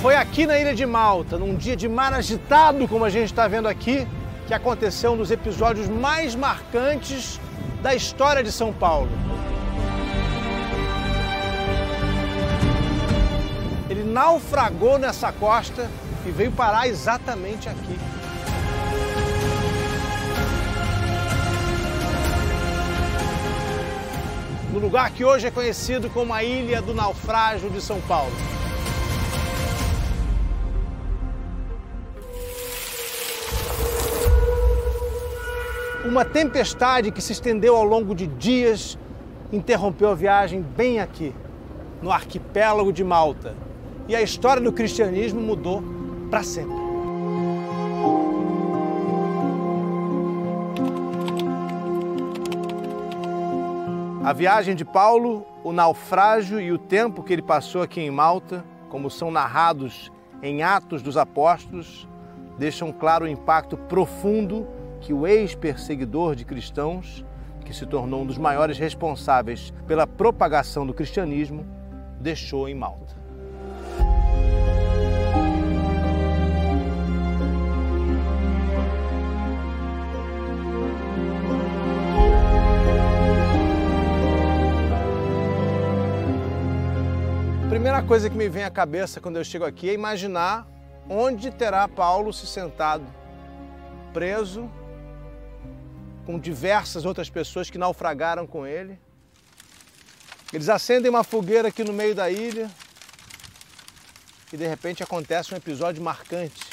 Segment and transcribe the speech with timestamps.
[0.00, 3.48] Foi aqui na ilha de Malta, num dia de mar agitado, como a gente está
[3.48, 4.06] vendo aqui,
[4.46, 7.40] que aconteceu um dos episódios mais marcantes
[7.82, 9.10] da história de São Paulo.
[13.90, 15.90] Ele naufragou nessa costa
[16.24, 17.98] e veio parar exatamente aqui.
[24.72, 28.32] No lugar que hoje é conhecido como a Ilha do Naufrágio de São Paulo.
[36.08, 38.98] Uma tempestade que se estendeu ao longo de dias
[39.52, 41.34] interrompeu a viagem bem aqui,
[42.00, 43.54] no arquipélago de Malta.
[44.08, 45.84] E a história do cristianismo mudou
[46.30, 46.74] para sempre.
[54.24, 58.64] A viagem de Paulo, o naufrágio e o tempo que ele passou aqui em Malta,
[58.88, 60.10] como são narrados
[60.42, 62.08] em Atos dos Apóstolos,
[62.58, 64.66] deixam claro o impacto profundo
[65.00, 67.24] que o ex-perseguidor de cristãos,
[67.64, 71.66] que se tornou um dos maiores responsáveis pela propagação do cristianismo,
[72.20, 73.16] deixou em Malta.
[87.64, 90.66] A primeira coisa que me vem à cabeça quando eu chego aqui é imaginar
[91.08, 93.04] onde terá Paulo se sentado,
[94.12, 94.68] preso,
[96.28, 99.00] com diversas outras pessoas que naufragaram com ele.
[100.52, 102.70] Eles acendem uma fogueira aqui no meio da ilha
[104.52, 106.66] e de repente acontece um episódio marcante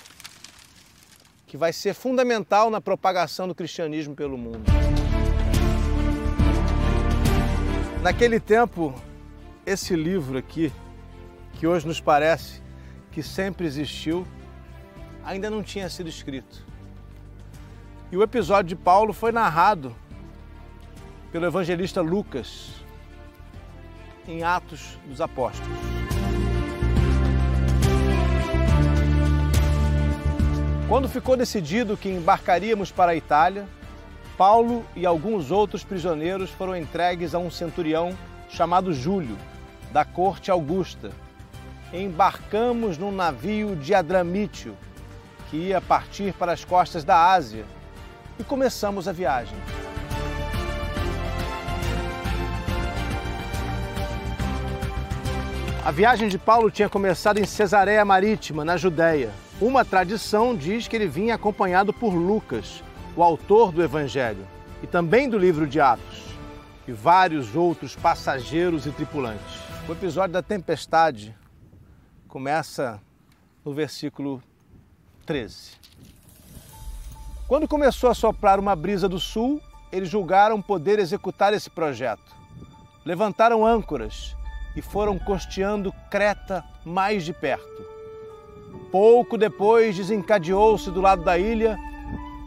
[1.48, 4.66] que vai ser fundamental na propagação do cristianismo pelo mundo.
[8.04, 8.94] Naquele tempo,
[9.66, 10.70] esse livro aqui,
[11.54, 12.62] que hoje nos parece
[13.10, 14.28] que sempre existiu,
[15.24, 16.75] ainda não tinha sido escrito.
[18.12, 19.96] E o episódio de Paulo foi narrado
[21.32, 22.70] pelo evangelista Lucas
[24.28, 25.68] em Atos dos Apóstolos.
[30.88, 33.68] Quando ficou decidido que embarcaríamos para a Itália,
[34.38, 38.16] Paulo e alguns outros prisioneiros foram entregues a um centurião
[38.50, 39.36] chamado Júlio,
[39.92, 41.10] da corte Augusta.
[41.92, 44.78] Embarcamos num navio de Adramítio,
[45.50, 47.66] que ia partir para as costas da Ásia,
[48.40, 49.58] e começamos a viagem.
[55.86, 59.32] A viagem de Paulo tinha começado em Cesareia Marítima, na Judéia.
[59.62, 62.84] Uma tradição diz que ele vinha acompanhado por Lucas,
[63.16, 64.48] o autor do Evangelho,
[64.82, 66.24] e também do livro de Atos,
[66.88, 69.60] e vários outros passageiros e tripulantes.
[69.88, 71.38] O episódio da tempestade
[72.28, 73.00] começa
[73.64, 74.42] no versículo
[75.26, 75.74] 13.
[77.48, 79.62] Quando começou a soprar uma brisa do sul,
[79.92, 82.34] eles julgaram poder executar esse projeto.
[83.06, 84.36] Levantaram âncoras
[84.76, 87.86] e foram costeando Creta mais de perto.
[88.92, 91.78] Pouco depois desencadeou-se do lado da ilha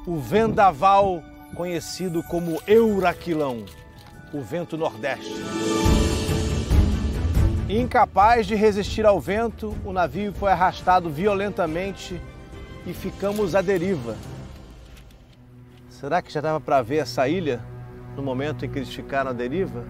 [0.05, 1.23] o vendaval
[1.55, 3.65] conhecido como Euraquilão,
[4.33, 5.33] o vento nordeste.
[7.69, 12.21] Incapaz de resistir ao vento, o navio foi arrastado violentamente
[12.85, 14.17] e ficamos à deriva
[15.99, 17.61] Será que já dava para ver essa ilha
[18.15, 19.85] no momento em que eles ficaram à deriva?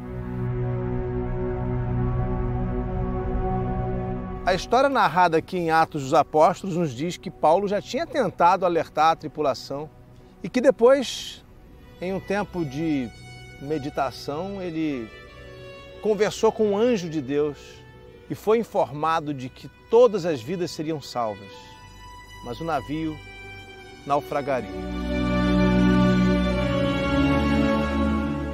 [4.47, 8.65] A história narrada aqui em Atos dos Apóstolos nos diz que Paulo já tinha tentado
[8.65, 9.91] alertar a tripulação
[10.43, 11.45] e que depois,
[12.01, 13.11] em um tempo de
[13.61, 15.07] meditação, ele
[16.01, 17.59] conversou com um anjo de Deus
[18.31, 21.53] e foi informado de que todas as vidas seriam salvas,
[22.47, 23.15] mas o navio
[24.07, 25.28] naufragaria.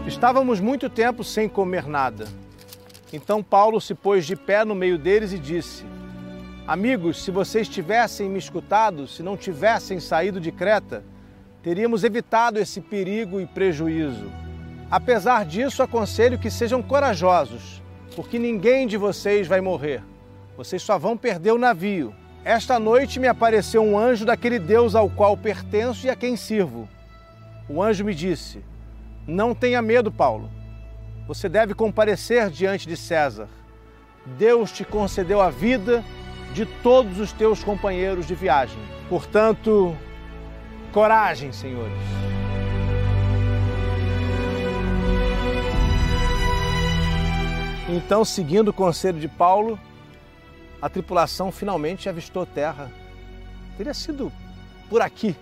[0.07, 2.29] Estávamos muito tempo sem comer nada.
[3.11, 5.83] Então Paulo se pôs de pé no meio deles e disse:
[6.67, 11.03] Amigos, se vocês tivessem me escutado, se não tivessem saído de Creta,
[11.63, 14.31] teríamos evitado esse perigo e prejuízo.
[14.91, 17.83] Apesar disso, aconselho que sejam corajosos,
[18.15, 20.03] porque ninguém de vocês vai morrer.
[20.55, 22.15] Vocês só vão perder o navio.
[22.45, 26.87] Esta noite me apareceu um anjo daquele Deus ao qual pertenço e a quem sirvo.
[27.67, 28.63] O anjo me disse:
[29.27, 30.51] não tenha medo, Paulo.
[31.27, 33.49] Você deve comparecer diante de César.
[34.39, 36.05] Deus te concedeu a vida
[36.53, 38.79] de todos os teus companheiros de viagem.
[39.09, 39.97] Portanto,
[40.93, 41.99] coragem, senhores.
[47.89, 49.79] Então, seguindo o conselho de Paulo,
[50.81, 52.91] a tripulação finalmente avistou terra.
[53.77, 54.33] Teria sido
[54.89, 55.37] por aqui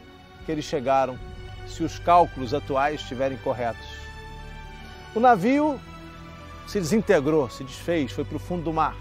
[0.44, 1.18] que eles chegaram,
[1.66, 3.86] se os cálculos atuais estiverem corretos.
[5.14, 5.80] O navio
[6.66, 8.96] se desintegrou, se desfez, foi para o fundo do mar.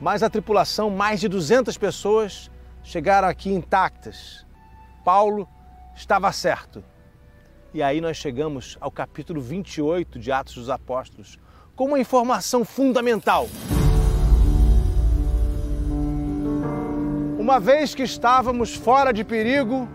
[0.00, 2.50] Mas a tripulação, mais de 200 pessoas,
[2.82, 4.44] chegaram aqui intactas.
[5.04, 5.48] Paulo
[5.94, 6.84] estava certo.
[7.72, 11.38] E aí nós chegamos ao capítulo 28 de Atos dos Apóstolos,
[11.74, 13.48] com uma informação fundamental.
[17.38, 19.88] Uma vez que estávamos fora de perigo,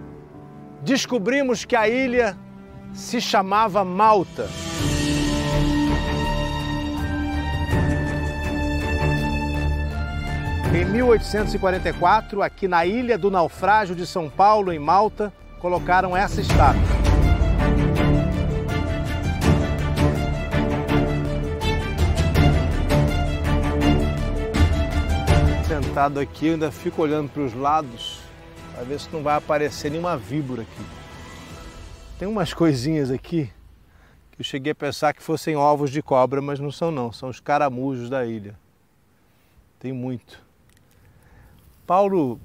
[0.82, 2.38] descobrimos que a ilha
[2.94, 4.48] se chamava Malta.
[10.74, 16.82] Em 1844, aqui na ilha do naufrágio de São Paulo, em Malta, colocaram essa estátua.
[25.68, 28.19] Sentado aqui, eu ainda fico olhando para os lados
[28.80, 30.86] para ver se não vai aparecer nenhuma víbora aqui.
[32.18, 33.52] Tem umas coisinhas aqui
[34.32, 37.28] que eu cheguei a pensar que fossem ovos de cobra, mas não são não, são
[37.28, 38.58] os caramujos da ilha.
[39.80, 40.42] Tem muito.
[41.86, 42.40] Paulo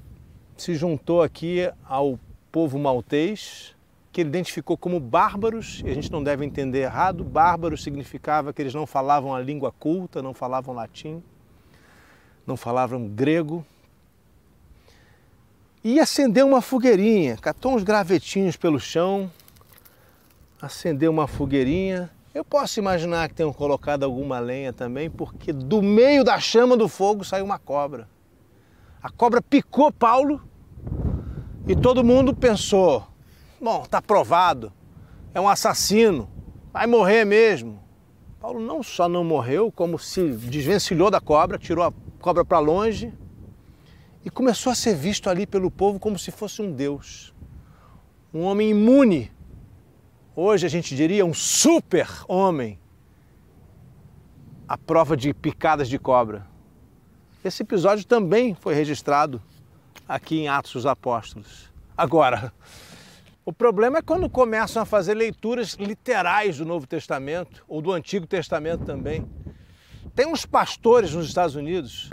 [0.57, 2.19] se juntou aqui ao
[2.51, 3.73] povo maltês,
[4.11, 8.61] que ele identificou como bárbaros, e a gente não deve entender errado, bárbaros significava que
[8.61, 11.23] eles não falavam a língua culta, não falavam latim,
[12.45, 13.65] não falavam grego.
[15.87, 19.29] E acendeu uma fogueirinha, catou uns gravetinhos pelo chão,
[20.59, 22.09] acendeu uma fogueirinha.
[22.33, 26.87] Eu posso imaginar que tenham colocado alguma lenha também, porque do meio da chama do
[26.87, 28.09] fogo saiu uma cobra.
[28.99, 30.41] A cobra picou Paulo
[31.67, 33.05] e todo mundo pensou:
[33.61, 34.73] bom, está provado,
[35.35, 36.27] é um assassino,
[36.73, 37.79] vai morrer mesmo.
[38.39, 43.13] Paulo não só não morreu, como se desvencilhou da cobra, tirou a cobra para longe
[44.25, 47.31] e começou a ser visto ali pelo povo como se fosse um deus.
[48.33, 49.31] Um homem imune.
[50.35, 52.79] Hoje a gente diria um super homem
[54.67, 56.47] à prova de picadas de cobra.
[57.43, 59.39] Esse episódio também foi registrado
[60.09, 61.71] aqui em Atos dos Apóstolos.
[61.95, 62.51] Agora,
[63.45, 68.25] o problema é quando começam a fazer leituras literais do Novo Testamento ou do Antigo
[68.25, 69.23] Testamento também.
[70.15, 72.09] Tem uns pastores nos Estados Unidos,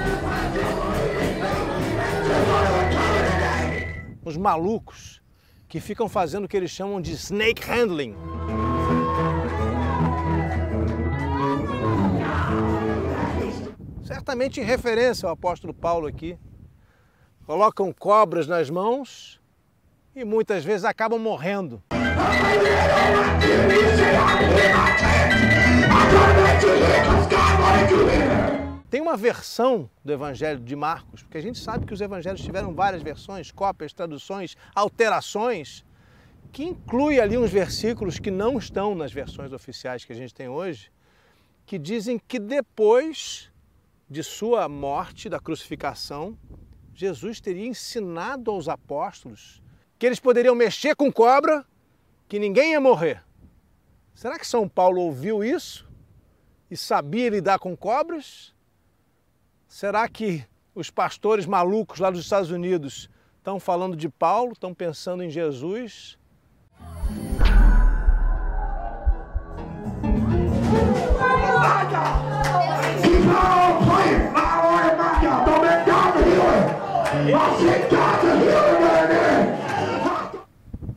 [4.25, 5.21] uns malucos,
[5.69, 8.15] que ficam fazendo o que eles chamam de snake handling.
[14.23, 16.39] certamente em referência ao apóstolo Paulo aqui.
[17.45, 19.41] Colocam cobras nas mãos
[20.15, 21.83] e muitas vezes acabam morrendo.
[28.93, 32.75] Tem uma versão do Evangelho de Marcos, porque a gente sabe que os evangelhos tiveram
[32.75, 35.83] várias versões, cópias, traduções, alterações,
[36.53, 40.47] que inclui ali uns versículos que não estão nas versões oficiais que a gente tem
[40.47, 40.93] hoje,
[41.65, 43.51] que dizem que depois
[44.11, 46.37] de sua morte, da crucificação,
[46.95, 49.63] Jesus teria ensinado aos apóstolos
[49.99, 51.65] que eles poderiam mexer com cobra,
[52.29, 53.25] que ninguém ia morrer.
[54.15, 55.89] Será que São Paulo ouviu isso
[56.71, 58.52] e sabia lidar com cobras?
[59.75, 65.23] Será que os pastores malucos lá dos Estados Unidos estão falando de Paulo, estão pensando
[65.23, 66.19] em Jesus?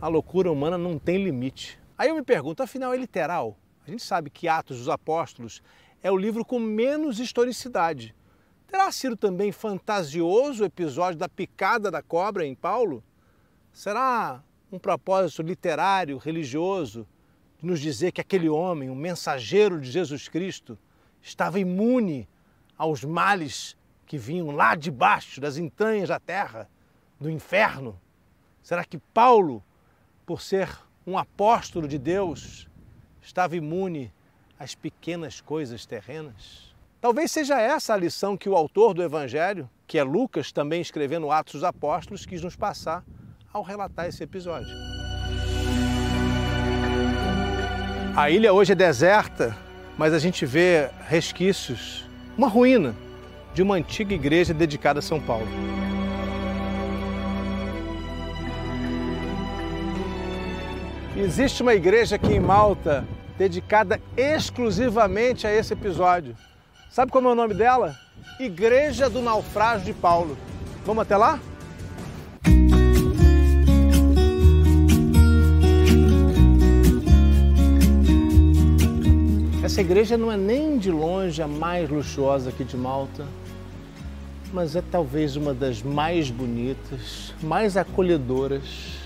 [0.01, 1.79] A loucura humana não tem limite.
[1.97, 3.57] Aí eu me pergunto, afinal é literal?
[3.87, 5.63] A gente sabe que Atos dos Apóstolos
[6.03, 8.13] é o livro com menos historicidade.
[8.75, 13.01] Terá sido também fantasioso o episódio da picada da cobra em Paulo?
[13.71, 17.07] Será um propósito literário, religioso,
[17.57, 20.77] de nos dizer que aquele homem, o mensageiro de Jesus Cristo,
[21.21, 22.27] estava imune
[22.77, 26.69] aos males que vinham lá de baixo, das entranhas da terra,
[27.17, 27.97] do inferno?
[28.61, 29.63] Será que Paulo,
[30.25, 30.69] por ser
[31.07, 32.67] um apóstolo de Deus,
[33.21, 34.11] estava imune
[34.59, 36.74] às pequenas coisas terrenas?
[37.05, 41.29] Talvez seja essa a lição que o autor do Evangelho, que é Lucas, também escrevendo
[41.29, 43.03] Atos dos Apóstolos, quis nos passar
[43.53, 44.75] ao relatar esse episódio.
[48.17, 49.55] A ilha hoje é deserta,
[49.95, 52.95] mas a gente vê resquícios, uma ruína
[53.53, 55.47] de uma antiga igreja dedicada a São Paulo.
[61.15, 63.07] Existe uma igreja aqui em Malta
[63.37, 66.35] dedicada exclusivamente a esse episódio.
[66.95, 67.99] Sabe como é o nome dela?
[68.39, 70.37] Igreja do Naufrágio de Paulo.
[70.85, 71.41] Vamos até lá?
[79.61, 83.27] Essa igreja não é nem de longe a mais luxuosa aqui de Malta,
[84.53, 89.01] mas é talvez uma das mais bonitas, mais acolhedoras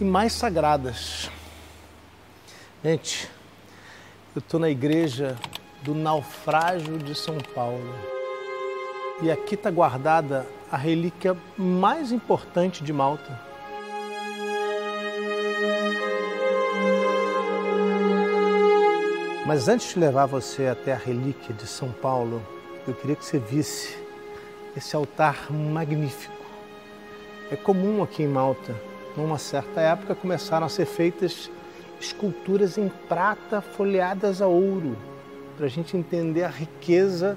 [0.00, 1.28] e mais sagradas.
[2.84, 3.28] Gente,
[4.36, 5.36] eu estou na igreja
[5.82, 7.94] do naufrágio de São Paulo.
[9.22, 13.38] E aqui está guardada a relíquia mais importante de Malta.
[19.46, 22.42] Mas antes de levar você até a relíquia de São Paulo,
[22.86, 23.98] eu queria que você visse
[24.76, 26.40] esse altar magnífico.
[27.50, 28.74] É comum aqui em Malta,
[29.16, 31.50] numa certa época, começaram a ser feitas
[32.00, 34.96] esculturas em prata folheadas a ouro
[35.60, 37.36] para a gente entender a riqueza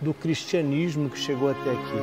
[0.00, 2.00] do cristianismo que chegou até aqui.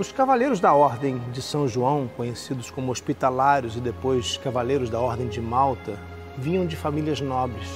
[0.00, 5.28] Os cavaleiros da Ordem de São João, conhecidos como hospitalários e depois cavaleiros da Ordem
[5.28, 5.96] de Malta,
[6.36, 7.68] vinham de famílias nobres.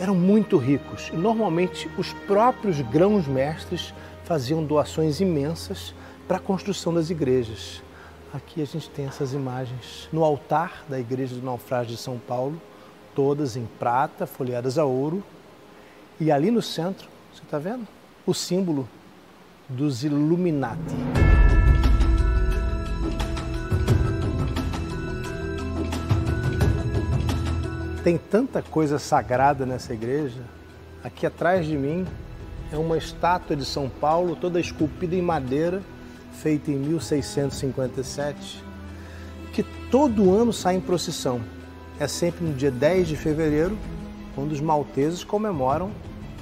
[0.00, 3.94] Eram muito ricos e normalmente os próprios grãos-mestres
[4.24, 5.94] faziam doações imensas
[6.26, 7.80] para a construção das igrejas.
[8.34, 12.60] Aqui a gente tem essas imagens no altar da Igreja do Naufrágio de São Paulo,
[13.14, 15.22] todas em prata, folheadas a ouro.
[16.20, 17.86] E ali no centro, você está vendo?
[18.26, 18.88] O símbolo
[19.68, 20.94] dos Illuminati.
[28.04, 30.42] Tem tanta coisa sagrada nessa igreja.
[31.04, 32.06] Aqui atrás de mim
[32.72, 35.82] é uma estátua de São Paulo, toda esculpida em madeira,
[36.32, 38.62] feita em 1657,
[39.52, 41.40] que todo ano sai em procissão
[42.02, 43.78] é sempre no dia 10 de fevereiro,
[44.34, 45.92] quando os malteses comemoram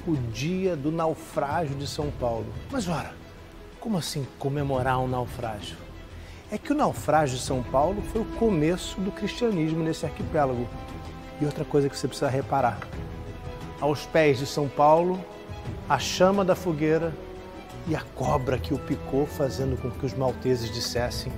[0.07, 2.47] o dia do naufrágio de São Paulo.
[2.71, 3.13] Mas ora,
[3.79, 5.77] como assim comemorar um naufrágio?
[6.51, 10.67] É que o naufrágio de São Paulo foi o começo do cristianismo nesse arquipélago.
[11.39, 12.79] E outra coisa que você precisa reparar:
[13.79, 15.23] aos pés de São Paulo,
[15.87, 17.13] a chama da fogueira
[17.87, 21.31] e a cobra que o picou, fazendo com que os malteses dissessem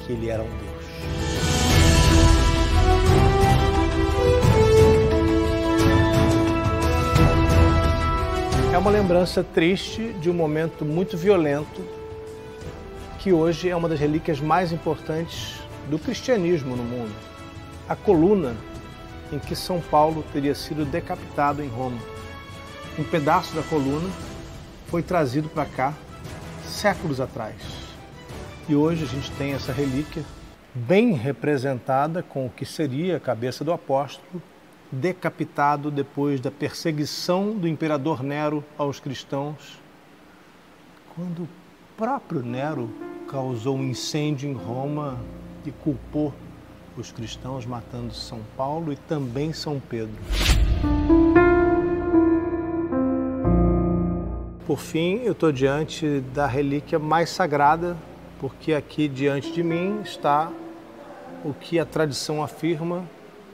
[0.00, 1.31] que ele era um Deus.
[8.72, 11.86] É uma lembrança triste de um momento muito violento
[13.18, 15.60] que hoje é uma das relíquias mais importantes
[15.90, 17.14] do cristianismo no mundo.
[17.86, 18.56] A coluna
[19.30, 21.98] em que São Paulo teria sido decapitado em Roma.
[22.98, 24.08] Um pedaço da coluna
[24.86, 25.92] foi trazido para cá
[26.64, 27.56] séculos atrás.
[28.66, 30.24] E hoje a gente tem essa relíquia
[30.74, 34.42] bem representada com o que seria a cabeça do apóstolo
[34.92, 39.80] decapitado depois da perseguição do imperador Nero aos cristãos,
[41.14, 41.48] quando o
[41.96, 42.90] próprio Nero
[43.26, 45.18] causou um incêndio em Roma
[45.64, 46.34] e culpou
[46.98, 50.20] os cristãos, matando São Paulo e também São Pedro.
[54.66, 57.96] Por fim, eu estou diante da relíquia mais sagrada,
[58.38, 60.52] porque aqui diante de mim está
[61.42, 63.04] o que a tradição afirma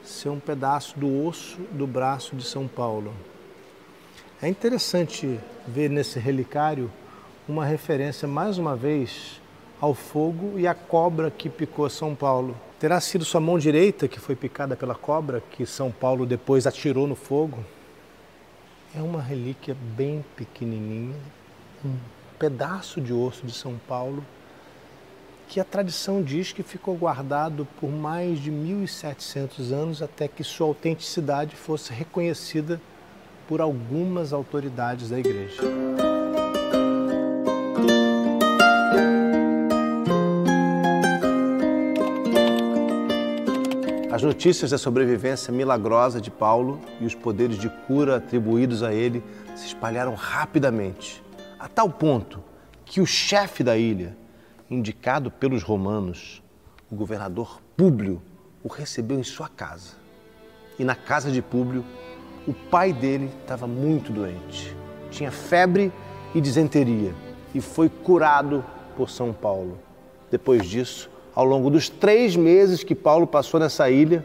[0.08, 3.12] ser um pedaço do osso do braço de São Paulo.
[4.40, 6.90] É interessante ver nesse relicário
[7.48, 9.40] uma referência mais uma vez
[9.80, 12.56] ao fogo e à cobra que picou São Paulo.
[12.80, 17.06] Terá sido sua mão direita que foi picada pela cobra que São Paulo depois atirou
[17.06, 17.64] no fogo?
[18.94, 21.16] É uma relíquia bem pequenininha,
[21.84, 21.96] um
[22.38, 24.24] pedaço de osso de São Paulo
[25.48, 30.66] que a tradição diz que ficou guardado por mais de 1700 anos até que sua
[30.66, 32.78] autenticidade fosse reconhecida
[33.48, 35.62] por algumas autoridades da igreja.
[44.12, 49.22] As notícias da sobrevivência milagrosa de Paulo e os poderes de cura atribuídos a ele
[49.56, 51.22] se espalharam rapidamente,
[51.58, 52.42] a tal ponto
[52.84, 54.16] que o chefe da ilha,
[54.70, 56.42] indicado pelos romanos,
[56.90, 58.20] o governador Públio
[58.62, 59.92] o recebeu em sua casa.
[60.78, 61.84] E na casa de Públio,
[62.46, 64.76] o pai dele estava muito doente.
[65.10, 65.92] Tinha febre
[66.34, 67.14] e disenteria
[67.54, 68.64] e foi curado
[68.96, 69.78] por São Paulo.
[70.30, 74.24] Depois disso, ao longo dos três meses que Paulo passou nessa ilha,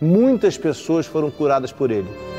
[0.00, 2.35] muitas pessoas foram curadas por ele.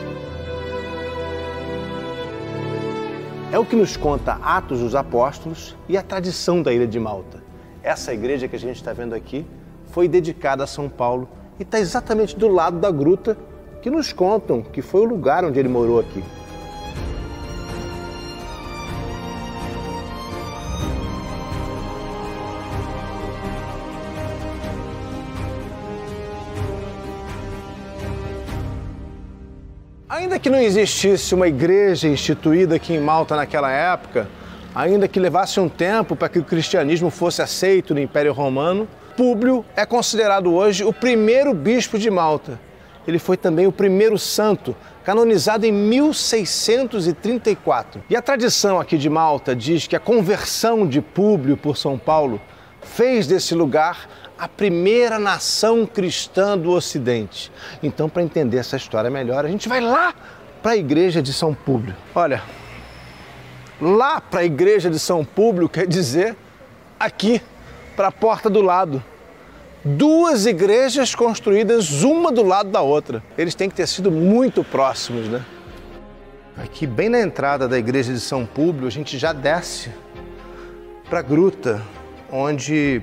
[3.49, 7.41] É o que nos conta Atos dos Apóstolos e a tradição da ilha de Malta.
[7.81, 9.45] Essa igreja que a gente está vendo aqui
[9.85, 13.37] foi dedicada a São Paulo e está exatamente do lado da gruta
[13.81, 16.21] que nos contam que foi o lugar onde ele morou aqui.
[30.47, 34.29] Que não existisse uma igreja instituída aqui em Malta naquela época,
[34.73, 38.87] ainda que levasse um tempo para que o cristianismo fosse aceito no Império Romano,
[39.17, 42.57] Públio é considerado hoje o primeiro bispo de Malta.
[43.05, 44.73] Ele foi também o primeiro santo,
[45.03, 48.01] canonizado em 1634.
[48.09, 52.39] E a tradição aqui de Malta diz que a conversão de Públio por São Paulo
[52.81, 57.51] fez desse lugar a primeira nação cristã do Ocidente.
[57.81, 60.13] Então, para entender essa história melhor, a gente vai lá
[60.61, 61.95] para a igreja de São Públio.
[62.13, 62.43] Olha,
[63.79, 66.35] lá para a igreja de São Públio quer dizer
[66.99, 67.41] aqui,
[67.95, 69.03] para a porta do lado.
[69.83, 73.23] Duas igrejas construídas uma do lado da outra.
[73.37, 75.43] Eles têm que ter sido muito próximos, né?
[76.57, 79.91] Aqui, bem na entrada da igreja de São Públio, a gente já desce
[81.09, 81.81] para a gruta,
[82.31, 83.01] onde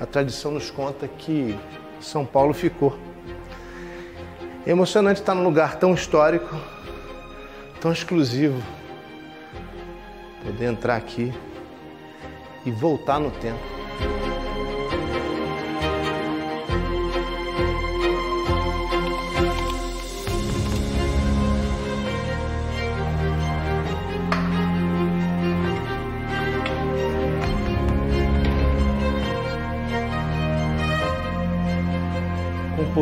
[0.00, 1.58] a tradição nos conta que
[2.00, 2.96] São Paulo ficou.
[4.64, 6.56] É emocionante estar num lugar tão histórico,
[7.80, 8.62] tão exclusivo
[10.44, 11.32] poder entrar aqui
[12.64, 13.60] e voltar no tempo.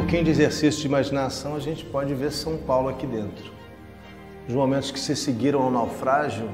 [0.00, 3.52] Pouquinho de exercício de imaginação, a gente pode ver São Paulo aqui dentro.
[4.48, 6.48] Os momentos que se seguiram ao naufrágio,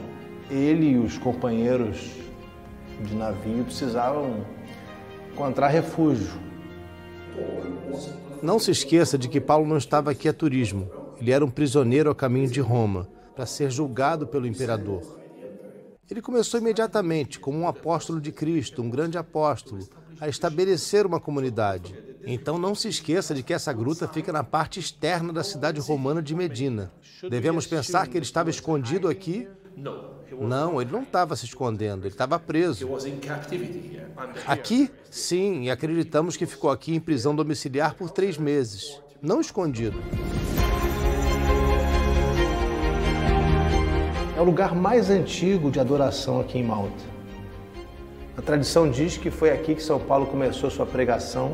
[0.51, 2.11] ele e os companheiros
[3.05, 4.45] de navio precisavam
[5.33, 6.33] encontrar refúgio.
[8.43, 10.91] Não se esqueça de que Paulo não estava aqui a turismo.
[11.21, 15.21] Ele era um prisioneiro a caminho de Roma, para ser julgado pelo imperador.
[16.11, 19.89] Ele começou imediatamente, como um apóstolo de Cristo, um grande apóstolo,
[20.21, 22.16] a estabelecer uma comunidade.
[22.27, 26.21] Então não se esqueça de que essa gruta fica na parte externa da cidade romana
[26.21, 26.93] de Medina.
[27.31, 29.49] Devemos pensar que ele estava escondido aqui
[30.39, 32.89] não, ele não estava se escondendo, ele estava preso.
[34.47, 40.03] Aqui, sim, e acreditamos que ficou aqui em prisão domiciliar por três meses, não escondido.
[44.37, 47.17] É o lugar mais antigo de adoração aqui em Malta.
[48.37, 51.53] A tradição diz que foi aqui que São Paulo começou sua pregação.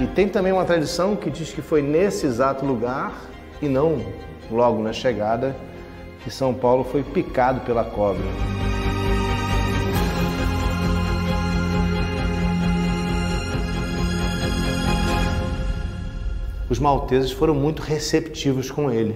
[0.00, 3.20] E tem também uma tradição que diz que foi nesse exato lugar
[3.60, 4.02] e não
[4.50, 5.54] logo na chegada
[6.24, 8.24] que São Paulo foi picado pela cobra.
[16.70, 19.14] Os malteses foram muito receptivos com ele.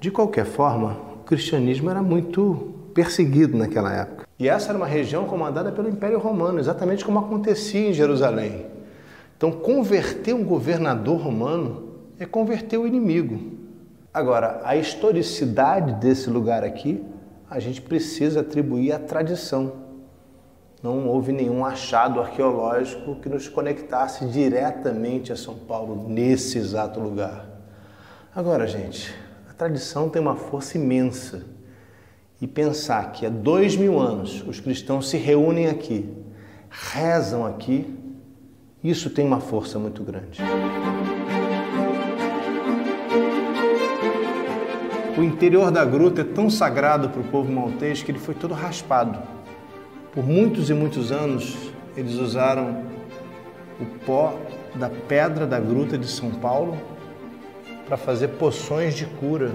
[0.00, 4.26] De qualquer forma, o cristianismo era muito perseguido naquela época.
[4.36, 8.77] E essa era uma região comandada pelo Império Romano, exatamente como acontecia em Jerusalém.
[9.38, 13.56] Então, converter um governador romano é converter o inimigo.
[14.12, 17.04] Agora, a historicidade desse lugar aqui,
[17.48, 19.74] a gente precisa atribuir à tradição.
[20.82, 27.48] Não houve nenhum achado arqueológico que nos conectasse diretamente a São Paulo nesse exato lugar.
[28.34, 29.14] Agora, gente,
[29.48, 31.44] a tradição tem uma força imensa.
[32.40, 36.12] E pensar que há dois mil anos os cristãos se reúnem aqui,
[36.68, 37.96] rezam aqui,
[38.88, 40.40] isso tem uma força muito grande.
[45.16, 48.54] O interior da gruta é tão sagrado para o povo maltês que ele foi todo
[48.54, 49.18] raspado.
[50.12, 51.56] Por muitos e muitos anos,
[51.96, 52.84] eles usaram
[53.80, 54.38] o pó
[54.74, 56.78] da pedra da gruta de São Paulo
[57.86, 59.50] para fazer poções de cura,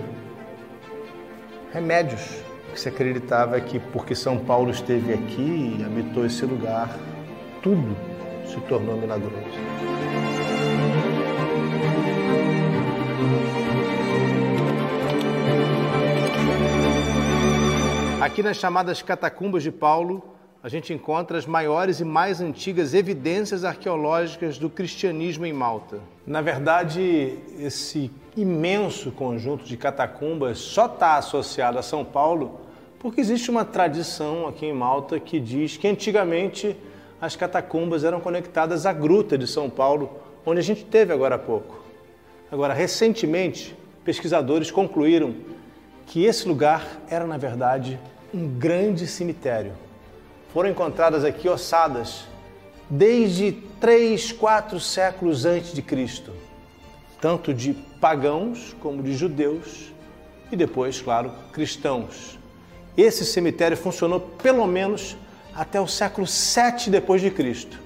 [1.72, 2.44] remédios
[2.74, 6.90] que se acreditava que porque São Paulo esteve aqui e habitou esse lugar,
[7.62, 7.96] tudo
[8.54, 9.34] se tornou milagroso.
[18.22, 20.24] Aqui nas chamadas catacumbas de Paulo,
[20.62, 26.00] a gente encontra as maiores e mais antigas evidências arqueológicas do cristianismo em Malta.
[26.26, 32.62] Na verdade, esse imenso conjunto de catacumbas só está associado a São Paulo
[32.98, 36.78] porque existe uma tradição aqui em Malta que diz que antigamente
[37.24, 41.40] as catacumbas eram conectadas à gruta de São Paulo, onde a gente teve agora há
[41.40, 41.82] pouco.
[42.52, 45.34] Agora, recentemente, pesquisadores concluíram
[46.06, 47.98] que esse lugar era, na verdade,
[48.34, 49.72] um grande cemitério.
[50.52, 52.26] Foram encontradas aqui ossadas
[52.90, 56.34] desde três, quatro séculos antes de Cristo,
[57.22, 59.94] tanto de pagãos como de judeus
[60.52, 62.38] e depois, claro, cristãos.
[62.98, 65.16] Esse cemitério funcionou pelo menos
[65.56, 67.80] até o século 7 depois de Cristo.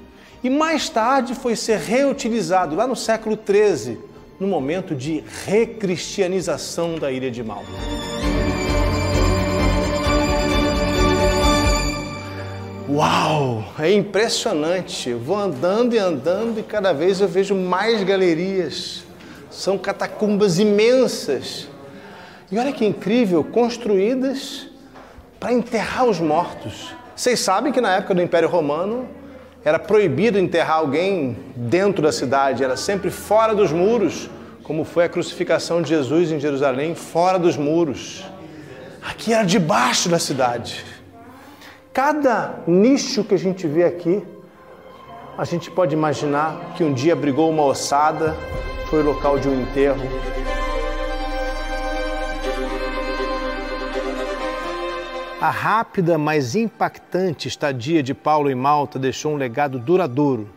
[0.44, 3.98] E mais tarde foi ser reutilizado lá no século 13,
[4.40, 7.68] no momento de recristianização da ilha de Malta.
[12.90, 15.10] Uau, é impressionante.
[15.10, 19.04] Eu vou andando e andando e cada vez eu vejo mais galerias.
[19.52, 21.68] São catacumbas imensas.
[22.50, 24.68] E olha que incrível, construídas
[25.38, 26.96] para enterrar os mortos.
[27.18, 29.10] Vocês sabem que na época do Império Romano
[29.66, 34.30] era proibido enterrar alguém dentro da cidade, era sempre fora dos muros,
[34.62, 38.24] como foi a crucificação de Jesus em Jerusalém, fora dos muros.
[39.02, 40.86] Aqui era debaixo da cidade.
[41.92, 44.22] Cada nicho que a gente vê aqui,
[45.36, 48.36] a gente pode imaginar que um dia abrigou uma ossada,
[48.92, 50.08] foi local de um enterro.
[55.48, 60.50] A rápida, mas impactante estadia de Paulo em Malta deixou um legado duradouro,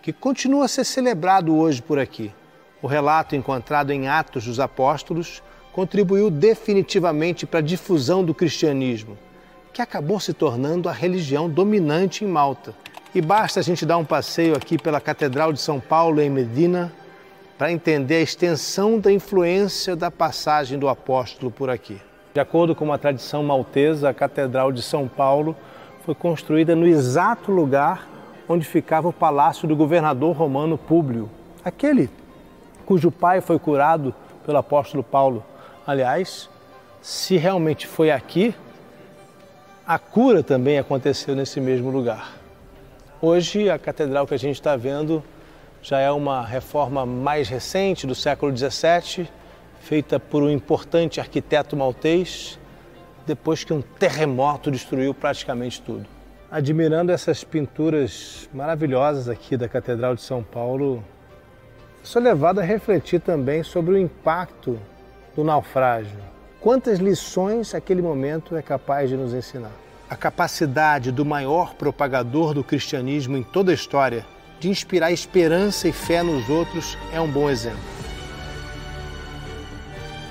[0.00, 2.32] que continua a ser celebrado hoje por aqui.
[2.80, 9.18] O relato encontrado em Atos dos Apóstolos contribuiu definitivamente para a difusão do cristianismo
[9.70, 12.74] que acabou se tornando a religião dominante em Malta.
[13.14, 16.90] E basta a gente dar um passeio aqui pela Catedral de São Paulo em Medina
[17.58, 22.00] para entender a extensão da influência da passagem do apóstolo por aqui.
[22.38, 25.56] De acordo com uma tradição maltesa, a Catedral de São Paulo
[26.04, 28.08] foi construída no exato lugar
[28.48, 31.28] onde ficava o palácio do governador romano Públio,
[31.64, 32.08] aquele
[32.86, 34.14] cujo pai foi curado
[34.46, 35.44] pelo apóstolo Paulo.
[35.84, 36.48] Aliás,
[37.02, 38.54] se realmente foi aqui,
[39.84, 42.34] a cura também aconteceu nesse mesmo lugar.
[43.20, 45.24] Hoje, a catedral que a gente está vendo
[45.82, 49.28] já é uma reforma mais recente, do século XVII,
[49.80, 52.58] feita por um importante arquiteto maltês,
[53.26, 56.06] depois que um terremoto destruiu praticamente tudo.
[56.50, 61.04] Admirando essas pinturas maravilhosas aqui da Catedral de São Paulo,
[62.02, 64.78] sou levado a refletir também sobre o impacto
[65.36, 66.18] do naufrágio
[66.60, 69.70] Quantas lições aquele momento é capaz de nos ensinar?
[70.10, 74.26] A capacidade do maior propagador do cristianismo em toda a história
[74.58, 77.97] de inspirar esperança e fé nos outros é um bom exemplo.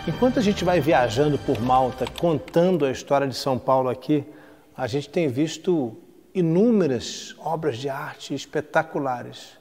[0.07, 4.23] Enquanto a gente vai viajando por Malta, contando a história de São Paulo aqui,
[4.75, 5.97] a gente tem visto
[6.33, 9.57] inúmeras obras de arte espetaculares,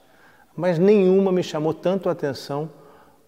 [0.54, 2.70] mas nenhuma me chamou tanto a atenção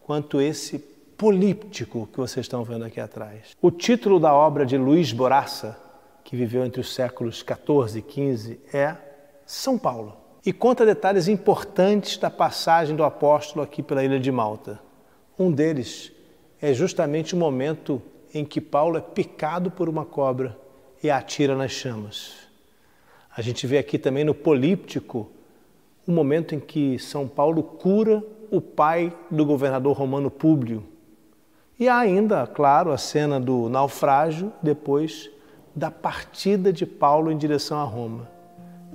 [0.06, 3.48] quanto esse políptico que vocês estão vendo aqui atrás.
[3.60, 5.76] O título da obra de Luiz Boraça,
[6.22, 8.94] que viveu entre os séculos 14 e 15, é
[9.44, 14.78] São Paulo e conta detalhes importantes da passagem do apóstolo aqui pela ilha de Malta.
[15.36, 16.12] Um deles
[16.60, 18.02] é justamente o momento
[18.34, 20.56] em que Paulo é picado por uma cobra
[21.02, 22.34] e atira nas chamas.
[23.36, 25.30] A gente vê aqui também no Políptico
[26.06, 30.84] o momento em que São Paulo cura o pai do governador romano Públio,
[31.78, 35.30] e há ainda, claro, a cena do naufrágio, depois
[35.76, 38.28] da partida de Paulo em direção a Roma.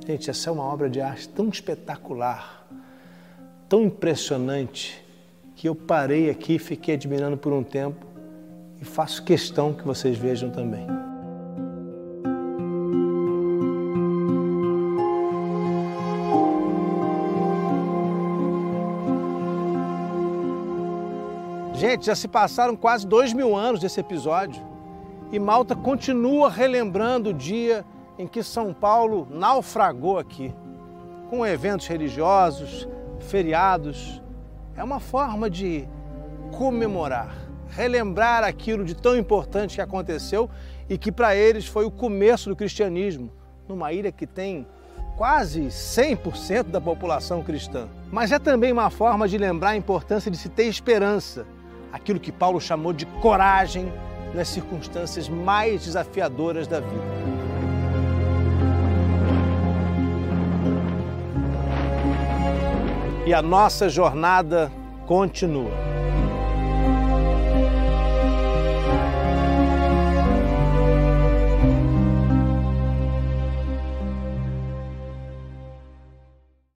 [0.05, 2.67] Gente, essa é uma obra de arte tão espetacular,
[3.69, 5.02] tão impressionante,
[5.55, 8.05] que eu parei aqui, fiquei admirando por um tempo
[8.81, 10.87] e faço questão que vocês vejam também.
[21.75, 24.63] Gente, já se passaram quase dois mil anos desse episódio
[25.33, 27.83] e Malta continua relembrando o dia
[28.17, 30.53] em que São Paulo naufragou aqui,
[31.29, 32.87] com eventos religiosos,
[33.19, 34.22] feriados.
[34.75, 35.87] É uma forma de
[36.51, 37.35] comemorar,
[37.69, 40.49] relembrar aquilo de tão importante que aconteceu
[40.89, 43.31] e que para eles foi o começo do cristianismo,
[43.67, 44.67] numa ilha que tem
[45.15, 47.87] quase 100% da população cristã.
[48.11, 51.45] Mas é também uma forma de lembrar a importância de se ter esperança
[51.91, 53.93] aquilo que Paulo chamou de coragem
[54.33, 57.42] nas circunstâncias mais desafiadoras da vida.
[63.25, 64.69] E a nossa jornada
[65.05, 65.71] continua.